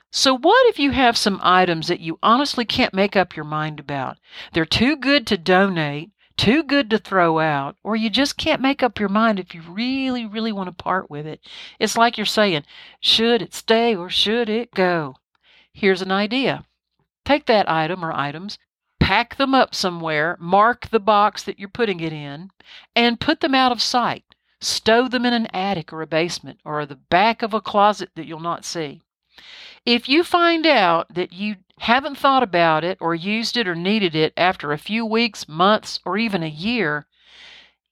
So, 0.09 0.37
what 0.37 0.67
if 0.67 0.79
you 0.79 0.91
have 0.91 1.17
some 1.17 1.39
items 1.43 1.87
that 1.87 1.99
you 1.99 2.17
honestly 2.23 2.63
can't 2.63 2.93
make 2.93 3.15
up 3.15 3.35
your 3.35 3.45
mind 3.45 3.79
about? 3.79 4.17
They're 4.53 4.65
too 4.65 4.95
good 4.95 5.27
to 5.27 5.37
donate, 5.37 6.11
too 6.37 6.63
good 6.63 6.89
to 6.91 6.99
throw 6.99 7.39
out, 7.39 7.75
or 7.83 7.95
you 7.95 8.09
just 8.09 8.37
can't 8.37 8.61
make 8.61 8.83
up 8.83 8.99
your 8.99 9.09
mind 9.09 9.39
if 9.39 9.53
you 9.53 9.61
really, 9.67 10.25
really 10.25 10.51
want 10.51 10.67
to 10.67 10.83
part 10.83 11.09
with 11.09 11.25
it. 11.25 11.41
It's 11.79 11.97
like 11.97 12.17
you're 12.17 12.25
saying, 12.25 12.63
should 13.01 13.41
it 13.41 13.53
stay 13.53 13.95
or 13.95 14.09
should 14.09 14.47
it 14.47 14.71
go? 14.73 15.15
Here's 15.73 16.01
an 16.01 16.11
idea 16.11 16.65
take 17.25 17.45
that 17.47 17.69
item 17.69 18.05
or 18.05 18.13
items, 18.13 18.57
pack 18.99 19.35
them 19.35 19.53
up 19.53 19.75
somewhere, 19.75 20.37
mark 20.39 20.87
the 20.89 20.99
box 20.99 21.43
that 21.43 21.59
you're 21.59 21.67
putting 21.67 21.99
it 21.99 22.13
in, 22.13 22.51
and 22.95 23.19
put 23.19 23.41
them 23.41 23.53
out 23.53 23.71
of 23.71 23.81
sight. 23.81 24.23
Stow 24.59 25.07
them 25.07 25.25
in 25.25 25.33
an 25.33 25.47
attic 25.47 25.93
or 25.93 26.01
a 26.01 26.07
basement 26.07 26.59
or 26.65 26.85
the 26.85 26.95
back 26.95 27.41
of 27.41 27.53
a 27.53 27.61
closet 27.61 28.09
that 28.15 28.25
you'll 28.25 28.39
not 28.39 28.65
see. 28.65 29.01
If 29.87 30.09
you 30.09 30.25
find 30.25 30.67
out 30.67 31.13
that 31.13 31.31
you 31.31 31.55
haven't 31.79 32.17
thought 32.17 32.43
about 32.43 32.83
it 32.83 32.97
or 32.99 33.15
used 33.15 33.55
it 33.55 33.69
or 33.69 33.73
needed 33.73 34.15
it 34.15 34.33
after 34.35 34.73
a 34.73 34.77
few 34.77 35.05
weeks, 35.05 35.47
months, 35.47 36.01
or 36.03 36.17
even 36.17 36.43
a 36.43 36.49
year, 36.49 37.05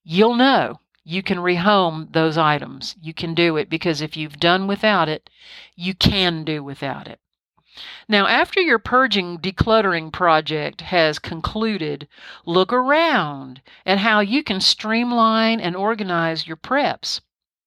you'll 0.04 0.36
know 0.36 0.82
you 1.06 1.24
can 1.24 1.38
rehome 1.38 2.12
those 2.12 2.38
items. 2.38 2.98
You 3.02 3.14
can 3.14 3.34
do 3.34 3.56
it 3.56 3.70
because 3.70 4.02
if 4.02 4.18
you've 4.18 4.42
done 4.42 4.68
without 4.68 5.08
it, 5.08 5.30
you 5.78 5.94
can 5.94 6.44
do 6.44 6.62
without 6.62 7.08
it. 7.08 7.22
Now, 8.10 8.28
after 8.28 8.60
your 8.60 8.78
purging 8.78 9.38
decluttering 9.38 10.12
project 10.12 10.82
has 10.82 11.18
concluded, 11.18 12.10
look 12.46 12.74
around 12.74 13.62
at 13.86 14.00
how 14.00 14.20
you 14.20 14.44
can 14.44 14.60
streamline 14.60 15.62
and 15.62 15.78
organize 15.78 16.46
your 16.46 16.58
preps 16.58 17.22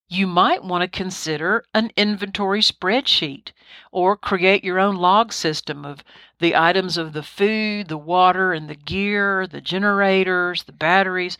you 0.09 0.27
might 0.27 0.65
want 0.65 0.83
to 0.83 0.99
consider 0.99 1.65
an 1.75 1.91
inventory 1.97 2.61
spreadsheet 2.61 3.53
or 3.93 4.17
create 4.17 4.65
your 4.65 4.79
own 4.79 4.97
log 4.97 5.33
system 5.33 5.85
of 5.85 6.03
the 6.39 6.57
items 6.57 6.97
of 6.97 7.13
the 7.13 7.23
food, 7.23 7.89
the 7.89 7.99
water, 7.99 8.53
and 8.53 8.69
the 8.69 8.75
gear, 8.75 9.47
the 9.47 9.61
generators, 9.61 10.63
the 10.65 10.73
batteries. 10.73 11.37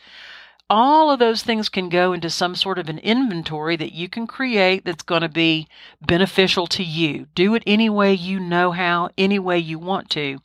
All 0.69 1.09
of 1.09 1.17
those 1.17 1.41
things 1.41 1.67
can 1.67 1.89
go 1.89 2.13
into 2.13 2.29
some 2.29 2.55
sort 2.55 2.77
of 2.77 2.89
an 2.89 2.99
inventory 2.99 3.75
that 3.77 3.93
you 3.93 4.07
can 4.07 4.27
create 4.27 4.85
that's 4.85 5.01
going 5.01 5.23
to 5.23 5.29
be 5.29 5.67
beneficial 5.99 6.67
to 6.67 6.83
you. 6.83 7.25
Do 7.33 7.55
it 7.55 7.63
any 7.65 7.89
way 7.89 8.13
you 8.13 8.39
know 8.39 8.71
how, 8.71 9.09
any 9.17 9.39
way 9.39 9.57
you 9.57 9.79
want 9.79 10.11
to 10.11 10.37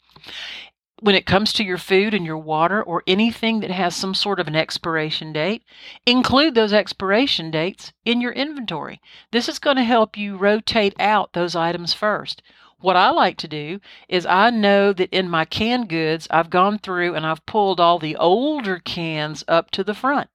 when 1.04 1.14
it 1.14 1.26
comes 1.26 1.52
to 1.52 1.62
your 1.62 1.76
food 1.76 2.14
and 2.14 2.24
your 2.24 2.38
water 2.38 2.82
or 2.82 3.02
anything 3.06 3.60
that 3.60 3.70
has 3.70 3.94
some 3.94 4.14
sort 4.14 4.40
of 4.40 4.48
an 4.48 4.56
expiration 4.56 5.34
date, 5.34 5.62
include 6.06 6.54
those 6.54 6.72
expiration 6.72 7.50
dates 7.50 7.92
in 8.06 8.22
your 8.22 8.32
inventory. 8.32 8.98
This 9.30 9.46
is 9.46 9.58
going 9.58 9.76
to 9.76 9.84
help 9.84 10.16
you 10.16 10.38
rotate 10.38 10.94
out 10.98 11.34
those 11.34 11.54
items 11.54 11.92
first. 11.92 12.40
What 12.78 12.96
I 12.96 13.10
like 13.10 13.36
to 13.38 13.48
do 13.48 13.80
is 14.08 14.24
I 14.24 14.48
know 14.48 14.94
that 14.94 15.10
in 15.12 15.28
my 15.28 15.44
canned 15.44 15.90
goods, 15.90 16.26
I've 16.30 16.48
gone 16.48 16.78
through 16.78 17.14
and 17.14 17.26
I've 17.26 17.44
pulled 17.44 17.80
all 17.80 17.98
the 17.98 18.16
older 18.16 18.78
cans 18.78 19.44
up 19.46 19.70
to 19.72 19.84
the 19.84 19.92
front. 19.92 20.30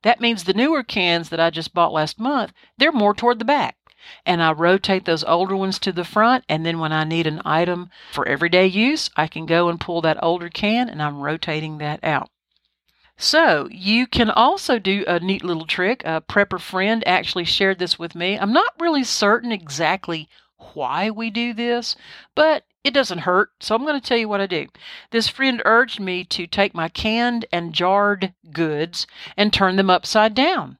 That 0.00 0.22
means 0.22 0.44
the 0.44 0.54
newer 0.54 0.82
cans 0.82 1.28
that 1.28 1.40
I 1.40 1.50
just 1.50 1.74
bought 1.74 1.92
last 1.92 2.18
month, 2.18 2.54
they're 2.78 2.90
more 2.90 3.12
toward 3.12 3.38
the 3.38 3.44
back 3.44 3.76
and 4.24 4.42
I 4.42 4.52
rotate 4.52 5.04
those 5.04 5.24
older 5.24 5.56
ones 5.56 5.78
to 5.80 5.92
the 5.92 6.04
front. 6.04 6.44
And 6.48 6.64
then 6.64 6.78
when 6.78 6.92
I 6.92 7.04
need 7.04 7.26
an 7.26 7.42
item 7.44 7.90
for 8.12 8.26
everyday 8.26 8.66
use, 8.66 9.10
I 9.16 9.26
can 9.26 9.46
go 9.46 9.68
and 9.68 9.80
pull 9.80 10.00
that 10.02 10.22
older 10.22 10.48
can 10.48 10.88
and 10.88 11.02
I'm 11.02 11.20
rotating 11.20 11.78
that 11.78 12.00
out. 12.02 12.30
So 13.18 13.66
you 13.70 14.06
can 14.06 14.30
also 14.30 14.78
do 14.78 15.04
a 15.06 15.18
neat 15.20 15.42
little 15.42 15.64
trick. 15.64 16.02
A 16.04 16.20
prepper 16.20 16.60
friend 16.60 17.02
actually 17.06 17.44
shared 17.44 17.78
this 17.78 17.98
with 17.98 18.14
me. 18.14 18.38
I'm 18.38 18.52
not 18.52 18.74
really 18.78 19.04
certain 19.04 19.52
exactly 19.52 20.28
why 20.74 21.10
we 21.10 21.30
do 21.30 21.54
this, 21.54 21.96
but 22.34 22.64
it 22.84 22.94
doesn't 22.94 23.20
hurt, 23.20 23.50
so 23.60 23.74
I'm 23.74 23.82
going 23.82 24.00
to 24.00 24.06
tell 24.06 24.18
you 24.18 24.28
what 24.28 24.40
I 24.40 24.46
do. 24.46 24.68
This 25.10 25.28
friend 25.28 25.60
urged 25.64 25.98
me 25.98 26.24
to 26.24 26.46
take 26.46 26.74
my 26.74 26.88
canned 26.88 27.46
and 27.52 27.72
jarred 27.72 28.34
goods 28.52 29.06
and 29.36 29.52
turn 29.52 29.76
them 29.76 29.90
upside 29.90 30.34
down 30.34 30.78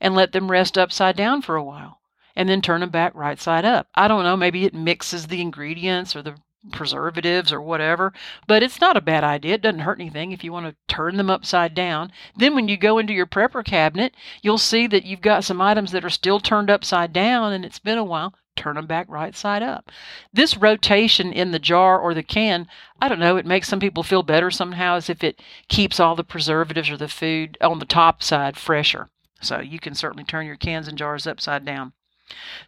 and 0.00 0.14
let 0.14 0.32
them 0.32 0.50
rest 0.50 0.78
upside 0.78 1.16
down 1.16 1.42
for 1.42 1.56
a 1.56 1.64
while 1.64 1.99
and 2.36 2.48
then 2.48 2.62
turn 2.62 2.80
them 2.80 2.90
back 2.90 3.14
right 3.14 3.40
side 3.40 3.64
up. 3.64 3.88
I 3.94 4.08
don't 4.08 4.24
know, 4.24 4.36
maybe 4.36 4.64
it 4.64 4.74
mixes 4.74 5.26
the 5.26 5.40
ingredients 5.40 6.14
or 6.14 6.22
the 6.22 6.36
preservatives 6.72 7.52
or 7.52 7.60
whatever, 7.60 8.12
but 8.46 8.62
it's 8.62 8.80
not 8.80 8.96
a 8.96 9.00
bad 9.00 9.24
idea. 9.24 9.54
It 9.54 9.62
doesn't 9.62 9.80
hurt 9.80 9.98
anything 9.98 10.32
if 10.32 10.44
you 10.44 10.52
want 10.52 10.66
to 10.66 10.94
turn 10.94 11.16
them 11.16 11.30
upside 11.30 11.74
down. 11.74 12.12
Then 12.36 12.54
when 12.54 12.68
you 12.68 12.76
go 12.76 12.98
into 12.98 13.14
your 13.14 13.26
prepper 13.26 13.64
cabinet, 13.64 14.14
you'll 14.42 14.58
see 14.58 14.86
that 14.88 15.04
you've 15.04 15.22
got 15.22 15.44
some 15.44 15.60
items 15.60 15.92
that 15.92 16.04
are 16.04 16.10
still 16.10 16.38
turned 16.38 16.70
upside 16.70 17.12
down 17.12 17.52
and 17.52 17.64
it's 17.64 17.78
been 17.78 17.98
a 17.98 18.04
while. 18.04 18.34
Turn 18.56 18.74
them 18.74 18.86
back 18.86 19.06
right 19.08 19.34
side 19.34 19.62
up. 19.62 19.90
This 20.34 20.56
rotation 20.56 21.32
in 21.32 21.50
the 21.50 21.58
jar 21.58 21.98
or 21.98 22.12
the 22.12 22.22
can, 22.22 22.66
I 23.00 23.08
don't 23.08 23.20
know, 23.20 23.38
it 23.38 23.46
makes 23.46 23.68
some 23.68 23.80
people 23.80 24.02
feel 24.02 24.22
better 24.22 24.50
somehow 24.50 24.96
as 24.96 25.08
if 25.08 25.24
it 25.24 25.40
keeps 25.68 25.98
all 25.98 26.14
the 26.14 26.24
preservatives 26.24 26.90
or 26.90 26.98
the 26.98 27.08
food 27.08 27.56
on 27.62 27.78
the 27.78 27.86
top 27.86 28.22
side 28.22 28.58
fresher. 28.58 29.08
So 29.40 29.60
you 29.60 29.78
can 29.78 29.94
certainly 29.94 30.24
turn 30.24 30.46
your 30.46 30.56
cans 30.56 30.88
and 30.88 30.98
jars 30.98 31.26
upside 31.26 31.64
down. 31.64 31.94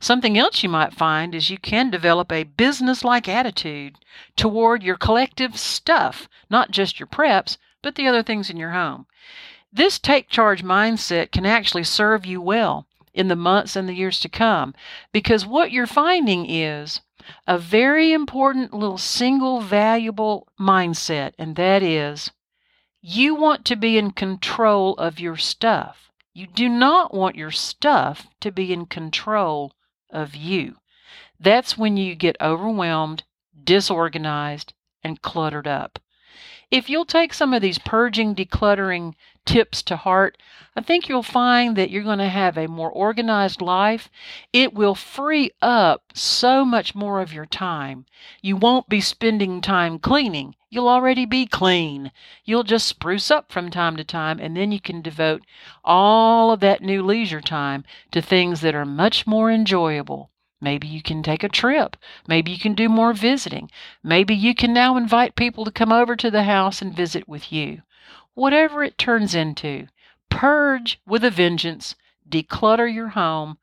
Something 0.01 0.37
else 0.37 0.63
you 0.63 0.69
might 0.69 0.93
find 0.93 1.35
is 1.35 1.51
you 1.51 1.59
can 1.59 1.91
develop 1.91 2.33
a 2.33 2.45
business 2.45 3.05
like 3.05 3.29
attitude 3.29 3.97
toward 4.37 4.83
your 4.83 4.97
collective 4.97 5.57
stuff, 5.57 6.29
not 6.51 6.71
just 6.71 6.99
your 6.99 7.07
preps, 7.07 7.59
but 7.83 7.95
the 7.95 8.07
other 8.07 8.23
things 8.23 8.51
in 8.51 8.57
your 8.57 8.73
home. 8.73 9.07
This 9.73 9.99
take 9.99 10.29
charge 10.29 10.63
mindset 10.63 11.33
can 11.33 11.47
actually 11.47 11.85
serve 11.85 12.27
you 12.27 12.41
well 12.41 12.87
in 13.15 13.29
the 13.29 13.37
months 13.37 13.77
and 13.77 13.89
the 13.89 13.95
years 13.95 14.21
to 14.21 14.29
come 14.29 14.75
because 15.13 15.47
what 15.47 15.71
you're 15.71 15.87
finding 15.87 16.49
is 16.49 17.01
a 17.47 17.59
very 17.59 18.13
important 18.13 18.75
little 18.75 18.99
single 18.99 19.61
valuable 19.61 20.49
mindset, 20.59 21.33
and 21.39 21.57
that 21.57 21.83
is 21.83 22.33
you 23.01 23.35
want 23.35 23.65
to 23.65 23.77
be 23.77 23.97
in 23.97 24.11
control 24.11 24.95
of 24.95 25.21
your 25.21 25.37
stuff. 25.37 26.11
You 26.35 26.47
do 26.47 26.69
not 26.69 27.13
want 27.13 27.37
your 27.37 27.51
stuff 27.51 28.27
to 28.41 28.51
be 28.51 28.73
in 28.73 28.87
control 28.87 29.73
of 30.11 30.35
you. 30.35 30.77
That's 31.39 31.77
when 31.77 31.97
you 31.97 32.15
get 32.15 32.37
overwhelmed, 32.41 33.25
disorganized, 33.65 34.73
and 35.05 35.21
cluttered 35.21 35.67
up. 35.67 35.99
If 36.71 36.89
you'll 36.89 37.05
take 37.05 37.35
some 37.35 37.53
of 37.53 37.61
these 37.61 37.79
purging, 37.79 38.35
decluttering 38.35 39.15
tips 39.45 39.83
to 39.83 39.97
heart, 39.97 40.39
I 40.77 40.81
think 40.81 41.09
you'll 41.09 41.23
find 41.23 41.77
that 41.77 41.91
you're 41.91 42.03
going 42.03 42.19
to 42.19 42.29
have 42.29 42.57
a 42.57 42.69
more 42.69 42.91
organized 42.91 43.61
life. 43.61 44.09
It 44.53 44.73
will 44.73 44.95
free 44.95 45.51
up 45.61 46.13
so 46.15 46.65
much 46.65 46.95
more 46.95 47.21
of 47.21 47.33
your 47.33 47.47
time. 47.47 48.07
You 48.41 48.57
won't 48.57 48.89
be 48.89 49.01
spending 49.01 49.61
time 49.61 49.99
cleaning. 49.99 50.55
You'll 50.71 50.89
already 50.89 51.27
be 51.27 51.45
clean. 51.45 52.13
You'll 52.45 52.63
just 52.63 52.87
spruce 52.87 53.31
up 53.31 53.53
from 53.53 53.71
time 53.71 53.97
to 53.97 54.05
time, 54.05 54.39
and 54.41 54.57
then 54.57 54.73
you 54.73 54.81
can 54.81 55.03
devote 55.03 55.43
all 55.85 56.51
of 56.51 56.61
that 56.61 56.81
new 56.81 57.03
leisure 57.03 57.43
time 57.43 57.85
to 58.13 58.23
things 58.23 58.63
that 58.63 58.75
are 58.75 58.87
much 58.87 59.27
more 59.27 59.51
enjoyable. 59.51 60.31
Maybe 60.63 60.87
you 60.87 61.03
can 61.03 61.23
take 61.23 61.43
a 61.43 61.49
trip. 61.49 61.97
Maybe 62.27 62.53
you 62.53 62.59
can 62.59 62.75
do 62.75 62.89
more 62.89 63.13
visiting. 63.13 63.71
Maybe 64.03 64.35
you 64.35 64.55
can 64.55 64.73
now 64.73 64.97
invite 64.97 65.35
people 65.35 65.65
to 65.65 65.73
come 65.73 65.93
over 65.93 66.15
to 66.17 66.31
the 66.31 66.45
house 66.45 66.81
and 66.81 66.95
visit 66.95 67.29
with 67.29 67.53
you. 67.53 67.83
Whatever 68.35 68.83
it 68.83 68.99
turns 68.99 69.35
into, 69.35 69.89
purge 70.29 71.01
with 71.07 71.25
a 71.25 71.31
vengeance, 71.31 71.95
declutter 72.29 72.93
your 72.93 73.09
home, 73.09 73.59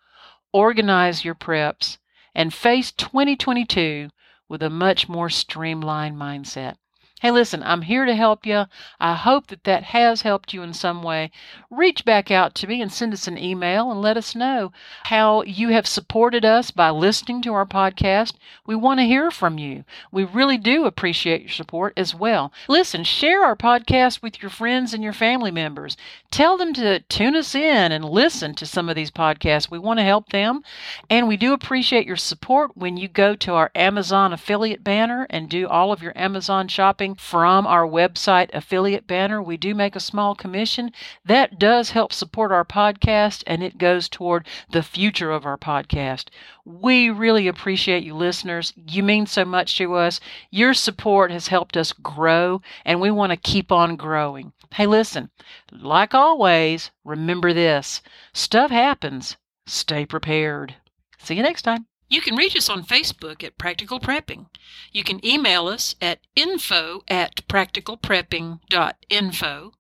organize 0.52 1.26
your 1.26 1.36
preps, 1.36 1.98
and 2.36 2.54
face 2.54 2.92
2022 2.92 4.10
with 4.48 4.64
a 4.64 4.70
much 4.70 5.08
more 5.08 5.30
streamlined 5.30 6.18
mindset. 6.18 6.76
Hey, 7.22 7.32
listen, 7.32 7.62
I'm 7.64 7.82
here 7.82 8.06
to 8.06 8.16
help 8.16 8.46
you. 8.46 8.64
I 8.98 9.14
hope 9.14 9.48
that 9.48 9.66
that 9.66 9.84
has 9.84 10.22
helped 10.22 10.54
you 10.54 10.64
in 10.64 10.74
some 10.74 11.04
way. 11.04 11.32
Reach 11.70 12.06
back 12.06 12.32
out 12.32 12.56
to 12.56 12.68
me 12.68 12.82
and 12.82 12.90
send 12.90 13.12
us 13.12 13.28
an 13.28 13.38
email 13.38 13.92
and 13.92 14.02
let 14.02 14.16
us 14.16 14.36
know 14.36 14.72
how 15.04 15.42
you 15.42 15.68
have 15.68 15.86
supported 15.86 16.46
us 16.46 16.72
by 16.72 16.90
listening 16.90 17.42
to 17.42 17.54
our 17.54 17.66
podcast. 17.66 18.36
We 18.66 18.78
want 18.78 19.02
to 19.02 19.06
hear 19.06 19.32
from 19.32 19.58
you. 19.58 19.84
We 20.14 20.24
really 20.24 20.58
do 20.58 20.86
appreciate 20.86 21.42
your 21.42 21.50
support 21.50 21.92
as 21.98 22.16
well. 22.16 22.54
Listen, 22.70 23.04
share 23.04 23.44
our 23.44 23.56
podcast 23.58 24.22
with 24.22 24.42
your 24.42 24.50
friends 24.50 24.94
and 24.94 25.04
your 25.04 25.12
family 25.12 25.52
members. 25.52 25.98
Tell 26.32 26.56
them 26.56 26.74
to 26.76 27.02
tune 27.02 27.36
us 27.36 27.54
in 27.54 27.92
and 27.92 28.06
listen 28.06 28.56
to 28.56 28.66
some 28.66 28.88
of 28.88 28.96
these 28.96 29.12
podcasts. 29.12 29.70
We 29.70 29.78
want 29.78 30.00
to 30.00 30.06
help 30.06 30.30
them. 30.30 30.64
And 31.10 31.28
we 31.28 31.36
do 31.36 31.52
appreciate 31.52 32.08
your 32.08 32.16
support 32.16 32.78
when 32.78 32.96
you 32.96 33.10
go 33.10 33.36
to 33.36 33.56
our 33.56 33.72
Amazon 33.76 34.32
affiliate 34.32 34.86
banner 34.86 35.28
and 35.30 35.50
do 35.50 35.68
all 35.68 35.92
of 35.92 36.02
your 36.02 36.18
Amazon 36.18 36.70
shopping 36.70 37.09
from 37.16 37.66
our 37.68 37.86
website 37.86 38.50
affiliate 38.54 39.08
banner. 39.08 39.42
We 39.42 39.58
do 39.58 39.74
make 39.76 39.96
a 39.96 40.00
small 40.00 40.36
commission. 40.36 40.92
That 41.26 41.60
does 41.60 41.92
help 41.92 42.14
support 42.14 42.52
our 42.52 42.66
podcast 42.66 43.44
and 43.48 43.64
it 43.64 43.78
goes 43.78 44.10
toward 44.10 44.48
the 44.72 44.84
future 44.84 45.32
of 45.32 45.46
our 45.46 45.58
podcast. 45.58 46.30
We 46.66 47.10
really 47.10 47.48
appreciate 47.48 48.04
you 48.04 48.16
listeners. 48.16 48.74
You 48.76 49.04
mean 49.04 49.26
so 49.26 49.46
much 49.46 49.78
to 49.78 49.96
us. 49.96 50.20
Your 50.52 50.74
support 50.74 51.32
has 51.32 51.48
helped 51.48 51.78
us 51.78 51.94
grow 51.94 52.62
and 52.86 53.00
we 53.02 53.12
want 53.12 53.32
to 53.32 53.38
keep 53.38 53.72
on 53.72 53.96
growing. 53.96 54.54
Hey, 54.74 54.86
listen, 54.86 55.30
like 55.72 56.14
always, 56.14 56.92
remember 57.04 57.54
this 57.54 58.02
stuff 58.34 58.72
happens. 58.72 59.38
Stay 59.66 60.06
prepared. 60.06 60.76
See 61.18 61.36
you 61.36 61.44
next 61.44 61.64
time. 61.64 61.88
You 62.10 62.22
can 62.22 62.36
reach 62.36 62.56
us 62.56 62.70
on 62.70 62.84
Facebook 62.84 63.44
at 63.44 63.60
Practical 63.60 64.00
Prepping. 64.00 64.48
You 64.92 65.04
can 65.04 65.24
email 65.24 65.68
us 65.68 65.94
at 66.02 66.22
info 66.36 67.04
at 67.08 67.48
practicalprepping.info. 67.48 69.72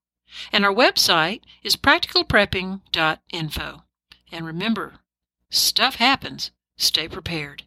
And 0.52 0.63
our 0.63 0.74
website 0.74 1.42
is 1.63 1.76
practicalprepping.info. 1.76 3.84
And 4.32 4.46
remember, 4.46 5.00
stuff 5.50 5.96
happens. 5.96 6.52
Stay 6.78 7.08
prepared. 7.08 7.63